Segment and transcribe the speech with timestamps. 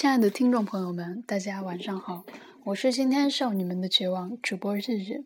[0.00, 2.24] 亲爱的听众朋友们，大家晚上好，
[2.66, 5.24] 我是今天少女们的绝望主播日日。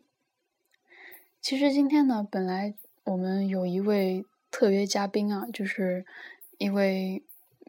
[1.39, 2.73] 其实今天呢，本来
[3.03, 6.07] 我们有一位特约嘉宾啊，就是
[6.57, 7.21] 一位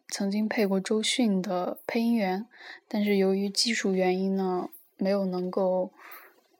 [0.08, 2.46] 曾经配过周迅的配音员，
[2.88, 5.92] 但是由于技术原因呢，没有能够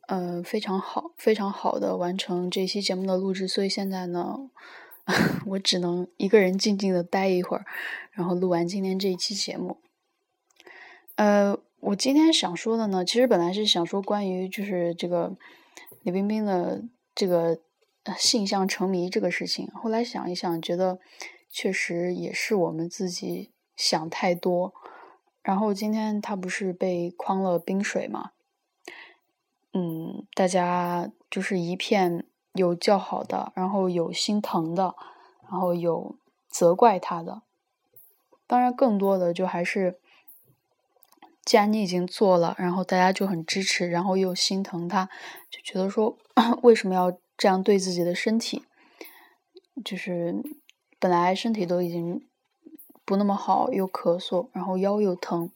[0.09, 4.51] 呃非常好、非常好的完成这期节目的录制，所以现在呢，
[5.49, 7.65] 我只能一个人静静的待一会儿，
[8.11, 9.79] 然后录完今天这一期节目。
[11.17, 15.37] 呃，我今天想说的呢，其实本来是想说关于就是这个
[16.03, 16.83] 李冰冰的
[17.15, 17.61] 这个
[18.17, 20.99] 性向成迷这个事情，后来想一想，觉得
[21.49, 24.75] 确实也是我们自己想太多。
[25.41, 28.33] 然后今天他不是被框了冰水嘛？
[29.73, 32.25] 嗯，大家就是一片
[32.55, 34.97] 有叫好的，然后有心疼的，
[35.49, 36.17] 然后有
[36.49, 37.43] 责怪他的，
[38.49, 40.01] 当然更多的就还是。
[41.45, 45.11] 既然你已经做了，然后大家就很支持，然后又心疼他，
[45.51, 46.17] 就觉得说
[46.63, 48.65] 为什么要这样对自己的身体？
[49.85, 50.35] 就是
[50.99, 52.27] 本来身体都已经
[53.05, 55.51] 不那么好，又咳嗽，然后腰又疼，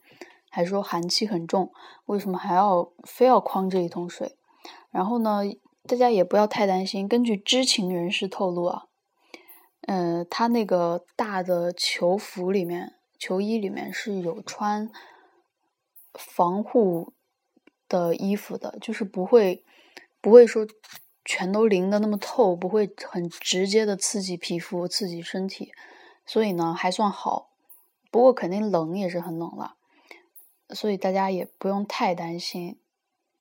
[0.50, 1.72] 还说寒气很重，
[2.04, 4.36] 为什么还要非要框这一桶水？
[4.90, 5.40] 然后呢，
[5.86, 7.08] 大家也不要太担心。
[7.08, 8.84] 根据知情人士透露啊，
[9.86, 14.90] 嗯，他那个大的球服里面、球衣里面是有穿。
[16.18, 17.12] 防护
[17.88, 19.64] 的衣服的，就是不会
[20.20, 20.66] 不会说
[21.24, 25.72] 全都淋的那么透，不会很直接的刺激皮肤、刺激身体，
[26.26, 27.50] 所以呢还算好。
[28.10, 29.76] 不过肯定冷也是很冷了，
[30.70, 32.78] 所以大家也不用太担心。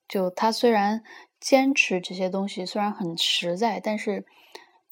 [0.08, 1.04] 就他虽然
[1.40, 4.26] 坚持这些东西，虽然很实在，但是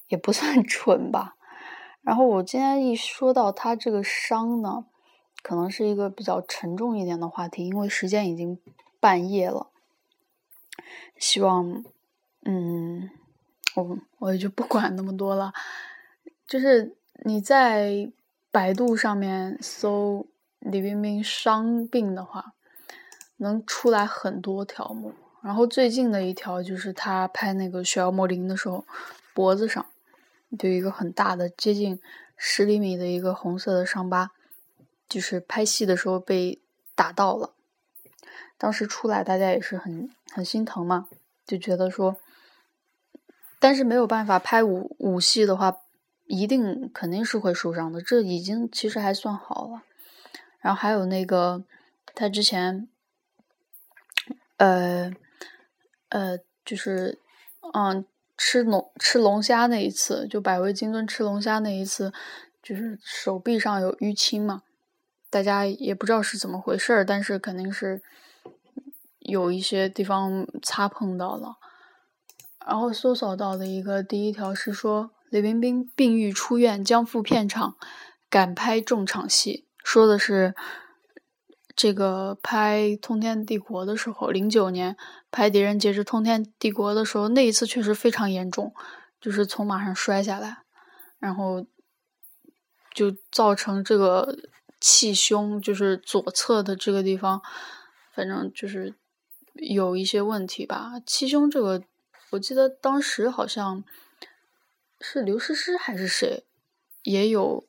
[0.07, 1.35] 也不算 蠢吧。
[2.01, 4.85] 然后我今天一说到他这个伤呢。
[5.45, 8.59] 可能是一个比较沉重一点的话题，因为时间已经
[8.99, 9.67] 半夜了。
[11.19, 11.83] 希望，
[12.45, 13.11] 嗯，
[13.75, 15.53] 我我也就不管那么多了。
[16.47, 18.11] 就是你在
[18.49, 20.25] 百度上面搜
[20.57, 22.55] 李冰冰伤病的话，
[23.37, 25.13] 能出来很多条目。
[25.43, 28.83] 然后最近的一条就是她拍那个《雪妖魔灵》的时候，
[29.35, 29.85] 脖子上
[30.57, 32.01] 就一个很大的，接近
[32.35, 34.31] 十厘米的一个红色的伤疤。
[35.07, 36.61] 就是拍戏的时候被
[36.95, 37.53] 打到了，
[38.57, 41.07] 当时出来大家也是很很心疼嘛，
[41.45, 42.17] 就觉得说，
[43.59, 45.77] 但是没有办法拍武武戏的话，
[46.25, 49.83] 一定肯定是会受伤的，这已经其实还算好了。
[50.59, 51.63] 然后还有那个
[52.15, 52.87] 他之前，
[54.57, 55.13] 呃
[56.09, 57.19] 呃，就是
[57.73, 58.03] 嗯
[58.37, 62.11] 吃龙吃龙虾那一次，就百味金樽吃龙虾那一次，
[62.63, 64.63] 就是手臂上有淤青嘛。
[65.35, 68.01] 大家也不知道是怎么回事儿，但是肯定是
[69.19, 71.57] 有一些地方擦碰到了。
[72.65, 77.75] 然后搜索到的一个第一条是说，李冰冰病愈出院将赴片场
[78.29, 80.55] 赶拍重场戏，说的是
[81.75, 84.95] 这个拍《通天帝国》的时候，零九年
[85.31, 88.73] 拍《狄仁杰之通天帝国》的时候，那一次确实非常严重，
[89.19, 90.59] 就是从马上摔下来，
[91.19, 91.65] 然后
[92.93, 94.33] 就造成这个。
[94.87, 97.41] 气胸就是左侧的这个地方，
[98.13, 98.93] 反正就是
[99.55, 101.01] 有一些问题吧。
[101.07, 101.81] 气胸这个，
[102.29, 103.83] 我记得当时好像
[105.01, 106.45] 是刘诗诗还是谁
[107.01, 107.65] 也有，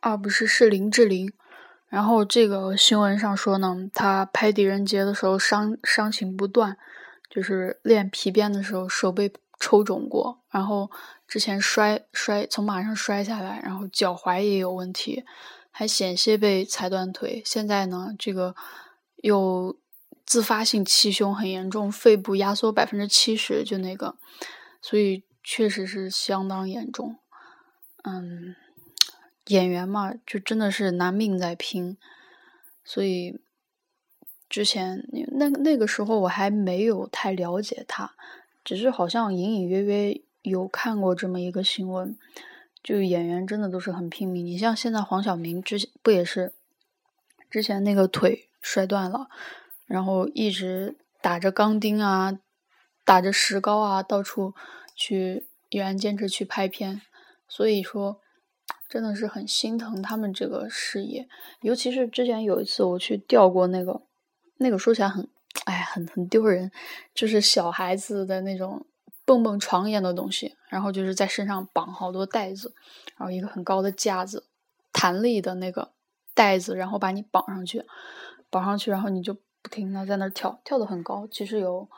[0.00, 1.30] 啊不是是林志玲。
[1.90, 6.78] 然后这个新闻上说呢，她拍《狄仁杰》的时候伤伤情不断，
[7.28, 9.30] 就是练皮鞭的时候手被
[9.60, 10.90] 抽肿过，然后
[11.28, 15.26] 之前摔摔从马上摔下来，然后脚踝也有问题。
[15.76, 18.54] 还险些被踩断腿，现在呢，这个
[19.16, 19.76] 又
[20.24, 24.16] 自发性气胸很严重，肺部压缩百分之七十，就那个，
[24.80, 27.16] 所以确实是相当严重。
[28.04, 28.54] 嗯，
[29.48, 31.96] 演员嘛，就真的是拿命在拼，
[32.84, 33.40] 所以
[34.48, 38.14] 之前那那个时候我还没有太了解他，
[38.62, 42.16] 只是好像隐隐约约有看过这么一个新闻。
[42.84, 46.52] 就演员真的都是很拼命，你像现在黄晓明之前不也是，
[47.48, 49.28] 之前那个腿摔断了，
[49.86, 52.38] 然后一直打着钢钉啊，
[53.02, 54.52] 打着石膏啊，到处
[54.94, 57.00] 去依然坚持去拍片，
[57.48, 58.20] 所以说
[58.86, 61.26] 真的是很心疼他们这个事业，
[61.62, 64.02] 尤其是之前有一次我去调过那个，
[64.58, 65.26] 那个说起来很，
[65.64, 66.70] 哎，很很丢人，
[67.14, 68.84] 就是小孩子的那种。
[69.24, 72.74] 蹦蹦床一样的东西，然后就是在身上绑好多带子，
[73.16, 74.46] 然后一个很高的架子，
[74.92, 75.92] 弹力的那个
[76.34, 77.84] 带子，然后把你绑上去，
[78.50, 81.88] 绑上去，然后你就不停的在那儿跳，跳的很高，其实有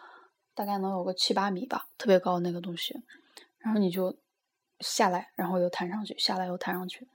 [0.54, 3.02] 大概能有个七八米吧，特别高那个东西，
[3.58, 4.16] 然后你就
[4.80, 7.08] 下来，然后又弹上去，下来又弹上去，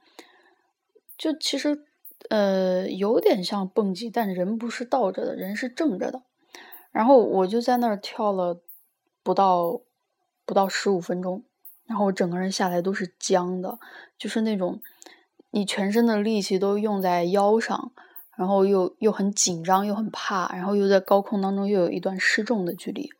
[1.16, 1.86] 就其实
[2.28, 6.22] 呃有点像蹦极，但人不是倒着的，人是正着的，
[6.90, 8.60] 然后我就在那儿跳了
[9.22, 9.80] 不到
[10.44, 11.42] 不到十五分钟。
[11.86, 13.78] 然后我整个人下来都是僵的，
[14.16, 14.80] 就是那种
[15.50, 17.92] 你全身的力气都用在腰上，
[18.36, 23.10] 然后又又很紧张又很怕，然后又在高空当中又有一段失重的距离，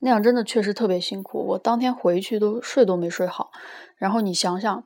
[0.00, 1.38] 那样真的确实特别辛苦。
[1.38, 3.50] 我当天回去都睡都没睡好。
[3.96, 4.84] 然后你想想，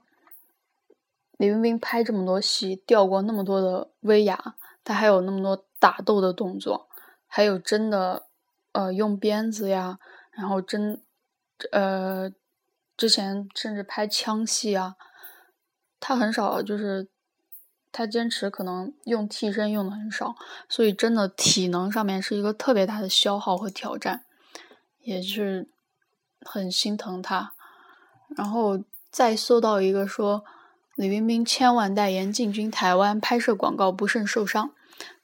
[1.37, 4.55] 李冰冰拍这么多戏，掉过那么多的威亚，
[4.85, 6.87] 她还有那么多打斗的动作，
[7.27, 8.27] 还有真的
[8.73, 9.99] 呃用鞭子呀，
[10.33, 11.01] 然后真
[11.71, 12.33] 呃。
[12.95, 14.95] 之前甚至拍枪戏啊，
[15.99, 17.09] 他很少，就是
[17.91, 20.37] 他坚持可能用替身用的很少，
[20.69, 24.25] 所以真的体能上面是一个特别大的消耗和挑战，
[25.01, 25.69] 也是
[26.43, 27.55] 很心疼他。
[28.37, 30.45] 然后再搜到一个说
[30.95, 34.71] 李冰冰千万代言进军台湾拍摄广告不慎受伤，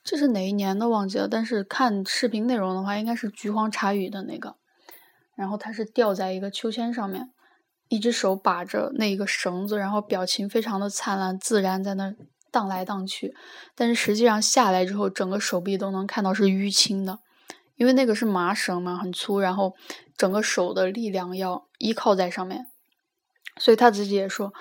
[0.03, 4.57] 这是哪一年的忘记了，但是看视频内容的话，应该是橘黄茶语的那个，
[5.39, 7.31] 然后他是吊在一个秋千上面。
[7.91, 12.15] 一只手把着那一个绳子，然后表情非常的灿烂自然，在那
[12.51, 13.35] 荡来荡去。
[13.75, 17.21] 但是实际上下来之后，整个手臂都能看到是淤青的，
[17.77, 19.75] 因为那个是麻绳嘛，很粗，然后
[20.19, 22.67] 整个手的力量要依靠在上面。
[23.57, 24.53] 所以他自己也说，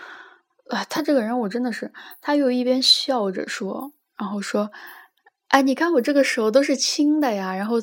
[0.69, 1.91] 啊，他这个人我真的是，
[2.21, 4.71] 他又一边笑着说，然后说，
[5.49, 7.75] 哎，你看我这个手都是青的呀，然后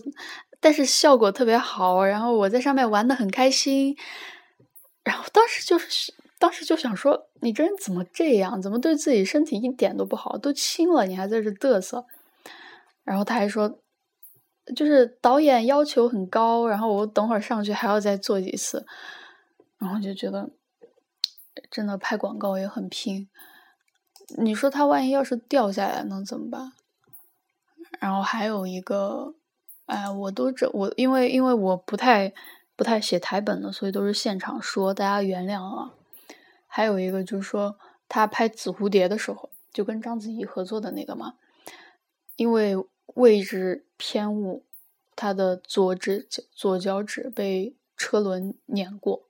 [0.64, 3.94] 但是效果特别好，然后我在上面玩的很开心。
[5.02, 8.62] 然后当时就是，当时就想说，你这人怎么这样？
[8.62, 10.38] 怎么对自己身体一点都不好？
[10.38, 12.06] 都轻了，你还在这嘚瑟。
[13.02, 13.78] 然后他还说，
[14.74, 18.86] 就是导演要求很高，然后我等会儿上去还要再做几次。
[19.76, 20.48] 然后就觉得，
[21.70, 23.28] 真的拍广告也很拼。
[24.38, 26.72] 你说他万一要是掉下来能怎么办？
[28.00, 29.34] 然后还有一个，
[29.86, 32.32] 哎，我都这我因为因为我不太。
[32.76, 35.94] 不太写台本的，所以都是现场说，大家原谅啊。
[36.66, 37.78] 还有一个就是说，
[38.08, 41.34] 他拍《紫蝴蝶》的时候，就跟章子怡合作的那个嘛，
[42.34, 42.74] 因为
[43.14, 44.64] 位置偏误，
[45.14, 49.22] 他的左指左脚趾被车轮碾过。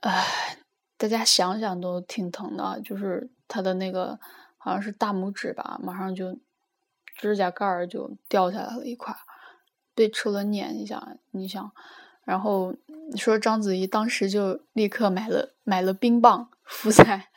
[0.00, 0.56] 唉，
[0.96, 4.18] 大家想想都挺疼的，就是他的那个
[4.56, 6.38] 好像是大拇指吧，马上就
[7.16, 9.14] 指甲盖儿就掉下来了一块。
[9.94, 11.70] 被车轮碾一下，你想，
[12.24, 12.74] 然后
[13.14, 17.28] 说章子怡当时就立刻买了买了冰棒敷在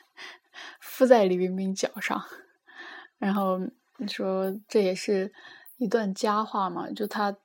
[0.79, 2.23] 敷在李冰冰脚上，
[3.19, 3.59] 然后
[4.07, 5.33] 说这也是
[5.75, 6.89] 一段佳话嘛？
[6.89, 7.35] 就他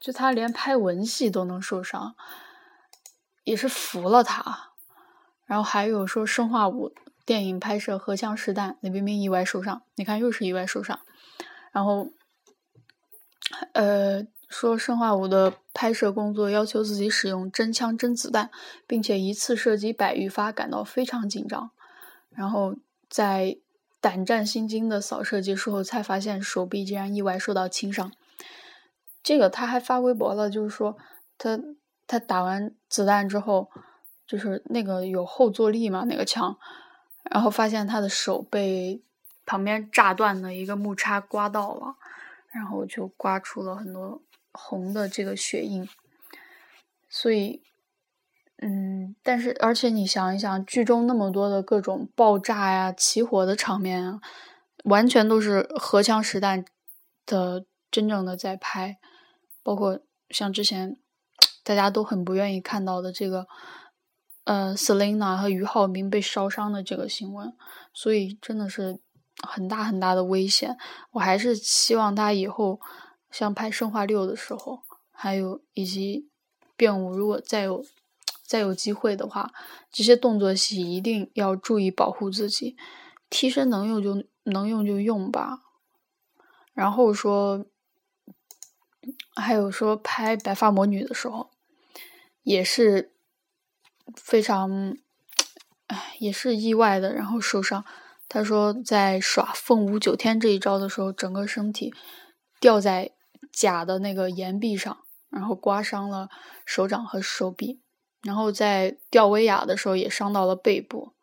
[0.00, 2.16] 就他连拍文戏都能受伤，
[3.44, 4.70] 也是服了他。
[5.44, 6.90] 然后还有说生化五
[7.26, 10.98] 电影拍摄荷枪实弹，李冰冰意外受伤，你看又是意外受伤，
[11.72, 12.08] 然后
[13.72, 14.26] 呃。
[14.50, 18.50] 说《生化五》的拍摄工作要求自己使用真枪真子弹，
[18.86, 21.70] 并且一次射击百余发，感到非常紧张。
[22.30, 22.74] 然后
[23.10, 23.58] 在
[24.00, 28.10] 胆战心惊的扫射结束后，才发现手臂竟然意外受到轻伤。
[29.22, 30.96] 这个他还发微博了，就是说
[31.36, 31.60] 他
[32.06, 33.68] 他打完子弹之后，
[34.26, 36.56] 就是那个有后坐力嘛，那个枪，
[37.30, 39.02] 然后发现他的手被
[39.48, 41.96] 旁边炸断的一个木叉刮到了，
[42.52, 44.20] 然后就刮出了很多。
[44.60, 45.88] 红的这个血印，
[47.08, 47.62] 所以，
[48.56, 54.20] 嗯，但是而且你想一想，剧中那么多的各种爆炸呀、起火的场面啊，
[54.84, 56.64] 完全都是荷枪实弹
[57.24, 58.98] 的真正的在拍，
[59.62, 60.00] 包括
[60.30, 60.96] 像之前
[61.62, 63.46] 大家都很不愿意看到的这个，
[64.42, 67.54] 呃，Selina 和俞灏明被烧伤的这个新闻，
[67.92, 68.98] 所以真的是
[69.46, 70.76] 很大很大的危险。
[71.12, 72.80] 我还是希望他以后。
[73.30, 76.30] 像拍《生化六》的时候，还有以及
[76.78, 77.84] 变五，如果再有
[78.42, 79.52] 再有机会的话，
[79.92, 82.74] 这些动作戏一定要注意保护自己。
[83.28, 85.60] 替身能用就能用就用吧。
[86.72, 87.66] 然后说，
[89.36, 91.50] 还有说拍《白发魔女》的时候，
[92.42, 93.12] 也是
[94.16, 94.96] 非常，
[95.88, 97.84] 唉，也是意外的，然后受伤。
[98.28, 101.92] 他说在耍凤舞九天这一招的时候，整个身体
[102.60, 103.12] 掉在。
[103.50, 104.98] 假的那个岩壁上，
[105.30, 106.28] 然后刮伤了
[106.64, 107.80] 手掌和手臂，
[108.22, 111.14] 然后在吊威亚的时候也伤到了背部。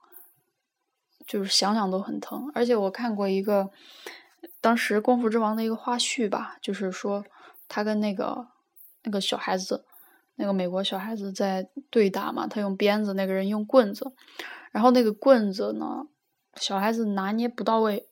[1.25, 2.51] 就是想想都很疼。
[2.53, 3.69] 而且我看过一个
[4.59, 7.23] 当时《功夫之王》的一个花絮吧，就是说
[7.69, 8.47] 他跟那个
[9.03, 9.85] 那个小孩子，
[10.35, 14.11] 那个美国小孩子在对打嘛，他用鞭子，那个人用棍子，
[14.71, 16.07] 然后那个棍子呢，
[16.55, 18.07] 小孩子拿捏不到位，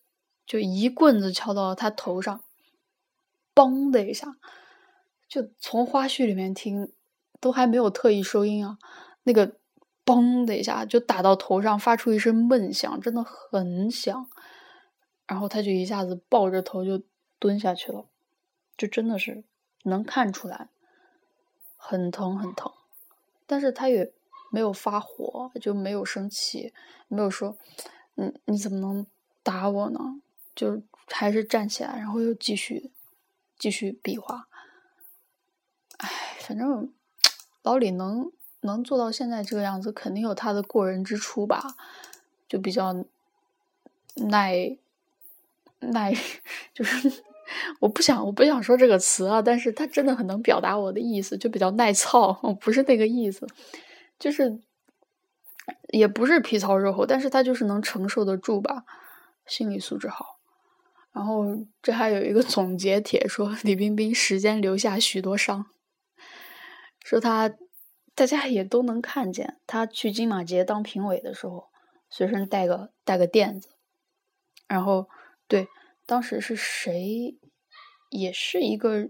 [0.46, 2.44] 就一棍子敲到他头上，
[3.54, 4.38] 嘣的一下，
[5.28, 6.92] 就从花絮里面听，
[7.40, 8.78] 都还没有特意收音啊，
[9.24, 9.56] 那个。
[10.06, 14.28] 嘣的一下就打到头上，发出一声闷响，真的很响。
[15.26, 17.02] 然后他就一下子抱着头就
[17.40, 18.06] 蹲下去了，
[18.76, 19.46] 就真的是
[19.84, 20.68] 能看出来
[21.78, 22.70] 很疼很疼。
[23.48, 24.12] 但是他也
[24.52, 26.74] 没有发火，就没有生气，
[27.08, 27.56] 没有说
[28.16, 29.06] “嗯，你怎么能
[29.42, 30.22] 打我呢？”
[30.56, 32.92] 就还是站起来，然后又继续
[33.58, 34.48] 继续比划。
[35.98, 36.92] 哎，反正
[37.62, 38.32] 老李能。
[38.66, 41.76] 能做到现在这个样子，肯定有他的过人之处吧？
[42.48, 42.94] 就比较
[44.16, 44.78] 耐
[45.80, 46.14] 耐，
[46.74, 47.12] 就是
[47.82, 52.40] 我不想我不想说这个词啊，但是他真的很能表达我的意思，就比较耐操。
[52.42, 53.46] 我 不是那个意思，
[54.18, 54.58] 就是
[55.90, 58.84] 也不是皮糙肉厚，但是他就是能承受得住吧，
[59.46, 60.40] 心理素质好。
[61.12, 61.46] 然后
[61.82, 65.66] 这还有一个总结帖说李冰冰时间留下许多伤，
[67.04, 67.56] 说他。
[68.16, 71.70] 大家也都能看见，他去金马节当评委的时候，
[72.12, 73.70] 随身带个带个垫子。
[74.68, 75.10] 然后，
[75.48, 75.68] 对，
[76.06, 77.36] 当时是谁，
[78.12, 79.10] 也是一个，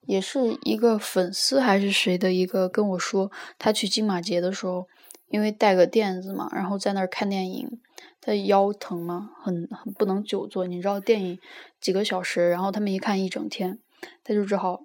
[0.00, 3.30] 也是一个粉丝还是谁的一个跟我说，
[3.60, 4.88] 他去金马节的时候，
[5.28, 7.80] 因为带个垫子嘛，然后在那儿看电影，
[8.20, 10.66] 他腰疼嘛，很很不能久坐。
[10.66, 11.38] 你知道电影
[11.80, 13.78] 几个小时，然后他们一看一整天，
[14.22, 14.84] 他就只好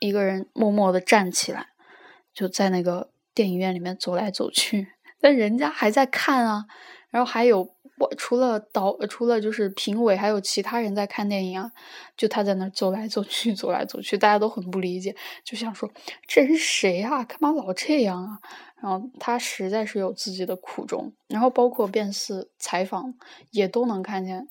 [0.00, 1.68] 一个人默默的站起来。
[2.34, 4.88] 就在那个电影院里面走来走去，
[5.20, 6.64] 但人家还在看啊，
[7.10, 11.70] 然后还有我除了导，除了就是评委，还有其他人在看电影啊，
[12.16, 15.88] 就他在那走来走去，走来走去，大家都很不理解，就想说
[16.26, 18.40] 这人谁啊，干嘛老这样啊？
[18.82, 23.14] 然后他实在是有自己的苦衷，然后包括变四采访
[23.52, 24.48] 也都能看见，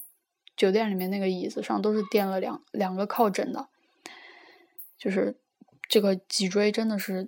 [0.56, 3.68] 酒店里面那个椅子上都是垫了两两个靠枕的，
[4.98, 5.36] 就是
[5.90, 7.28] 这个脊椎真的是。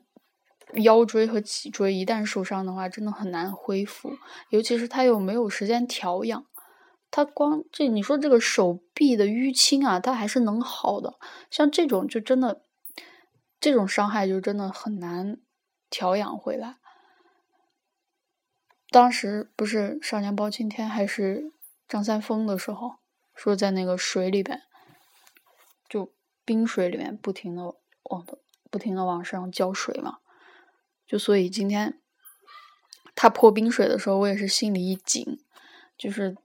[0.75, 4.17] 腰椎和脊椎一旦受伤的话，真的很难恢复，
[4.49, 6.45] 尤其是他又没有时间调养，
[7.11, 11.15] 他光这你说这个手臂的淤青啊，他还是能好的，
[11.51, 12.63] 像这种就真的，
[13.59, 15.37] 这种伤害就真的很难
[15.89, 16.77] 调养回来。
[18.89, 21.51] 当时不是少年包青天还是
[21.87, 22.95] 张三丰的时候，
[23.35, 24.61] 说在那个水里边，
[25.87, 26.11] 就
[26.45, 28.25] 冰水里面不停的往
[28.69, 30.19] 不停的往上浇水嘛。
[31.07, 31.99] 就所以今天
[33.15, 35.39] 他泼冰水的时候，我也是心里一紧，
[35.97, 36.35] 就是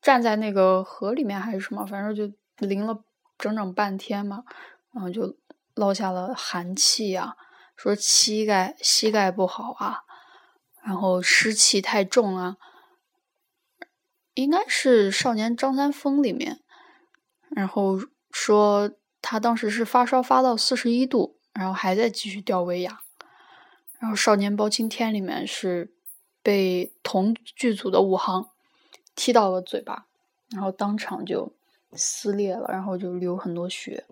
[0.00, 2.34] 站在那个河里面还是什么，反正就
[2.66, 3.04] 淋了
[3.38, 4.44] 整整半天嘛，
[4.92, 5.36] 然后就
[5.74, 7.36] 落下了寒气呀，
[7.76, 10.00] 说膝盖膝盖不好啊，
[10.82, 12.56] 然后湿气太重啊，
[14.34, 16.60] 应该是《少年张三丰》里面，
[17.50, 23.02] 然后说他当时是发烧发到四十一度，然后还在继续吊威亚。
[24.02, 25.92] 然后《少年包青天》里面是
[26.42, 28.48] 被同剧组的武行
[29.14, 30.06] 踢到了嘴巴，
[30.50, 31.52] 然后当场就
[31.92, 34.04] 撕裂了，然后就流很多血。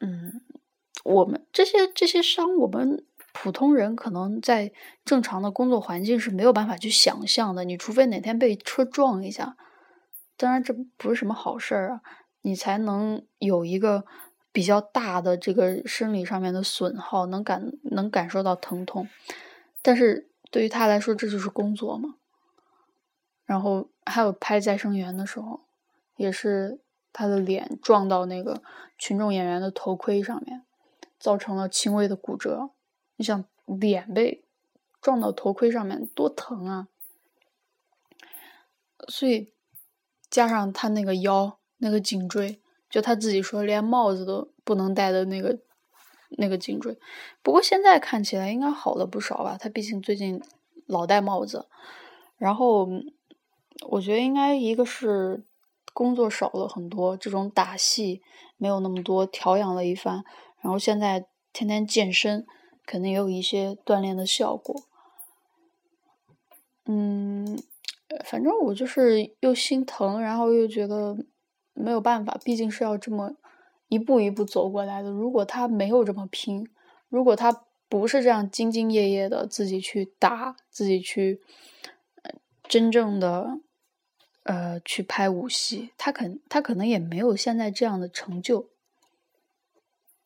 [0.00, 0.40] 嗯，
[1.04, 4.72] 我们这些这些伤，我们普通人可能在
[5.04, 7.64] 正常的工作环境是没有办法去想象的。
[7.64, 9.58] 你除非哪天被车撞一下，
[10.38, 12.00] 当然这不是什么好事儿啊，
[12.40, 14.06] 你才能有一个。
[14.56, 19.06] 比较大的这个生理上面的损耗，能感能感受到疼痛，
[19.82, 22.14] 但是对于他来说，这就是工作嘛。
[23.44, 25.60] 然后还有拍《再生缘》的时候，
[26.16, 26.80] 也是
[27.12, 28.62] 他的脸撞到那个
[28.96, 30.64] 群众演员的头盔上面，
[31.18, 32.70] 造成了轻微的骨折。
[33.16, 34.42] 你想，脸被
[35.02, 36.88] 撞到头盔上面多疼啊！
[39.06, 39.52] 所以
[40.30, 42.62] 加上他那个腰那个颈椎。
[42.88, 45.58] 就他自己说，连帽子都不能戴的那个
[46.38, 46.96] 那个颈椎，
[47.42, 49.56] 不过现在看起来应该好了不少吧。
[49.58, 50.40] 他毕竟最近
[50.86, 51.66] 老戴帽子，
[52.36, 52.88] 然后
[53.88, 55.44] 我觉得应该一个是
[55.92, 58.22] 工作少了很多，这种打戏
[58.56, 60.24] 没有那么多，调养了一番，
[60.60, 62.46] 然后现在天天健身，
[62.86, 64.82] 肯定也有一些锻炼的效果。
[66.86, 67.60] 嗯，
[68.24, 71.16] 反正我就是又心疼，然后又觉得。
[71.76, 73.36] 没有办法，毕竟是要这么
[73.88, 75.10] 一步一步走过来的。
[75.10, 76.68] 如果他没有这么拼，
[77.08, 81.40] 如果他不是这样兢兢业业的自己去打，自己去
[82.64, 83.60] 真正的
[84.42, 88.70] 呃去拍武戏，他肯他可能也没有现在这样的成就，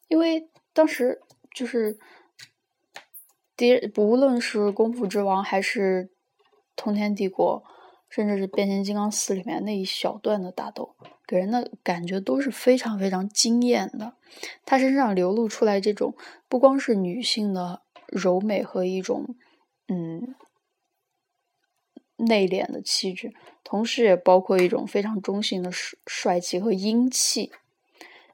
[0.09, 1.21] 因为当时
[1.55, 1.99] 就是
[3.57, 6.11] 敌不论是功夫之王还是
[6.77, 7.65] 通天帝国。
[8.13, 10.97] 甚至是变形金刚四里面那一小段的打斗，
[11.31, 14.15] 给人的感觉都是非常非常惊艳的。
[14.67, 16.17] 他身上流露出来这种
[16.49, 19.37] 不光是女性的柔美和一种
[19.87, 20.35] 嗯
[22.17, 23.33] 内敛的气质，
[23.63, 27.53] 同时也包括一种非常中性的帅帅气和英气。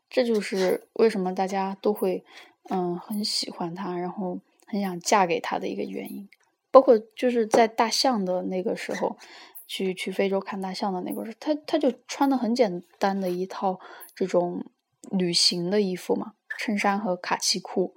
[0.09, 2.25] 这就是为什么大家都会
[2.71, 6.27] 嗯很喜欢他，然后很想嫁给他的一个原因。
[6.71, 9.19] 包括就是在大象的那个时候。
[9.67, 13.79] 去去非洲看大象的那个他他就穿的很简单的一套
[14.15, 14.65] 这种
[15.11, 17.95] 旅行的衣服嘛，衬衫和卡其裤，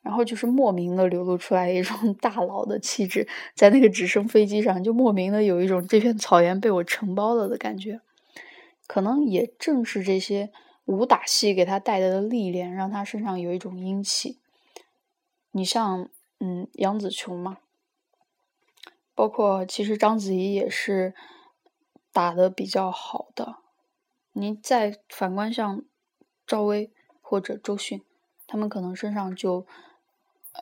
[0.00, 8.00] 然后就是莫名的流露出来一种 大佬的气质，在那个直升飞机上就莫名的有一种这片草原被我承包了的感觉。
[8.86, 10.50] 可能也正是这些
[10.86, 14.38] 武打戏给他带来的历练，让他身上有一种英气。
[15.50, 16.08] 你像
[16.40, 17.58] 嗯杨紫琼嘛。
[19.18, 21.12] 包括其实章子怡也是
[22.12, 23.56] 打的比较好的，
[24.30, 25.82] 你再反观像
[26.46, 28.00] 赵薇或者周迅，
[28.46, 29.66] 他们可能身上就，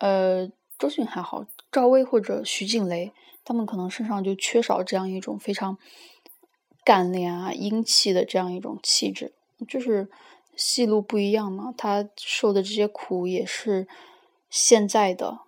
[0.01, 3.13] 呃，周迅还好，赵薇或者徐静蕾，
[3.45, 5.77] 他们可能身上就缺少这样一种非常
[6.83, 9.35] 干练啊、英气的这样一种气质，
[9.69, 10.09] 就是
[10.57, 13.87] 戏路不一样嘛，他受的这些苦也是
[14.49, 15.41] 现在的。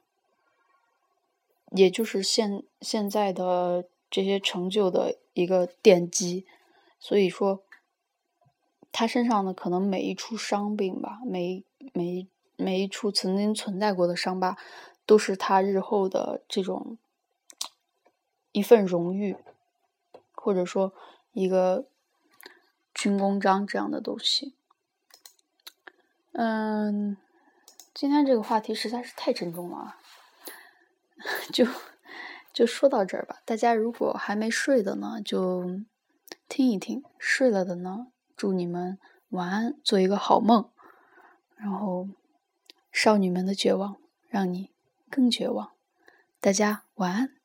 [1.71, 6.47] 也就是现现在的这些成就的一个奠基，
[6.99, 7.63] 所以说，
[8.91, 14.57] 他身上的可能每一处伤病吧，每每每一处曾经存在过的伤疤，
[15.05, 16.97] 都是他日后的这种
[18.53, 19.37] 一份荣誉，
[20.33, 20.93] 或者说
[21.33, 21.87] 一个
[22.95, 24.55] 军功章这样的东西。
[26.33, 27.17] 嗯，
[27.93, 29.98] 今天这个话题实在是太沉重了啊。
[31.53, 31.67] 就
[32.53, 33.41] 就说到这儿吧。
[33.45, 35.81] 大家如果还没睡的呢，就
[36.49, 38.99] 听一听；睡了的呢，祝你们
[39.31, 40.71] 晚安，做一个好梦。
[41.57, 42.09] 然后，
[42.93, 43.97] 少女们的绝望
[44.29, 44.71] 让你
[45.11, 45.73] 更绝望。
[46.41, 47.38] 大家晚安。